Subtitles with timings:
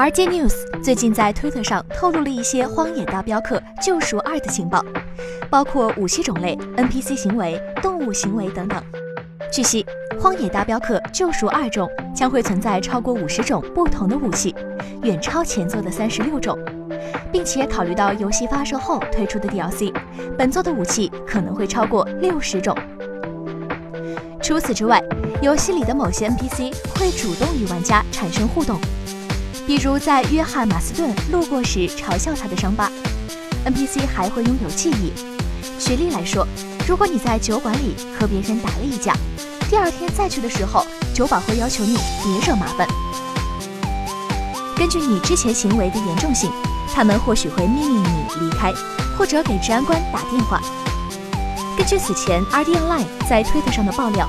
[0.00, 4.82] RJ News 最近在推特上透露了一些《荒野大镖客：救赎二》的情报，
[5.50, 8.82] 包括武器种类、NPC 行为、动物行为等等。
[9.52, 9.84] 据悉，
[10.18, 14.54] 《荒野大镖客：救赎二》中将会存在超过五十种不同的武器，
[15.02, 16.58] 远超前作的三十六种，
[17.30, 19.92] 并且考虑到游戏发售后推出的 DLC，
[20.38, 22.74] 本作的武器可能会超过六十种。
[24.42, 24.98] 除此之外，
[25.42, 28.80] 游戏里的某些 NPC 会主动与玩家产生互动，
[29.70, 32.90] 比如在约翰马斯顿路过时嘲笑他的伤疤
[33.64, 35.12] ，NPC 还会拥有记忆。
[35.78, 36.44] 举例来说，
[36.88, 39.14] 如果你在酒馆里和别人打了一架，
[39.68, 42.84] 第二天再去的时候，酒保会要求你别惹麻烦。
[44.76, 46.50] 根据你之前行为的严重性，
[46.92, 48.72] 他们或许会命令你离开，
[49.16, 50.60] 或者给治安官打电话。
[51.78, 54.28] 根据此前 RD Online 在推特上的爆料，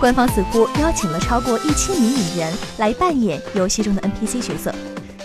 [0.00, 4.74] 官方似乎邀请了超过一千名演员来扮演游戏中的 NPC 角色，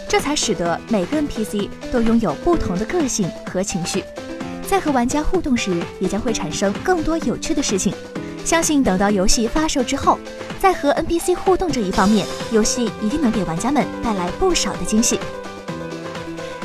[0.06, 4.04] 这才使得每个 NPC 都拥有不同的个性和情绪，
[4.68, 7.94] 在和玩家互动时也将会产生更多有趣的事情。
[8.44, 10.20] 相信等到游戏发售之后，
[10.60, 15.18] 在和 NPC 互动这一方面，游戏一定能给玩家们带来不少的惊喜。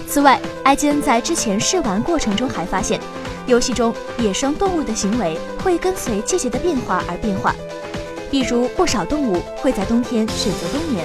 [0.09, 3.01] 此外，IGN 在之前试玩过程中还发现。
[3.47, 7.53] 游戏中野生动物的行为会跟随季节的变化而变化，
[8.31, 11.05] 比如不少动物会在冬天选择冬眠，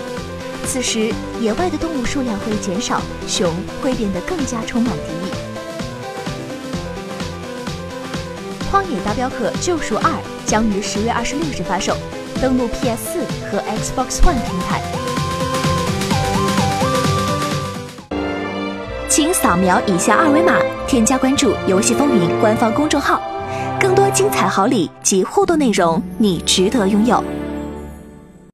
[0.66, 3.52] 此时野外的动物数量会减少，熊
[3.82, 5.32] 会变得更加充满敌意。
[8.72, 10.04] 《荒野大镖客：救赎二》
[10.46, 11.98] 将于十月二十六日发售，
[12.40, 14.82] 登陆 PS 四和 Xbox One 平台。
[19.10, 23.20] 请扫描以下二维码，添加关注“游戏风云”官方公众号，
[23.80, 27.24] 更多精彩好礼及互动内容，你值得拥有。